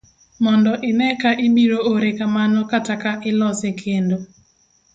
[0.43, 4.17] mondo ine ka ibiro ore kamano kata ka ilose kendo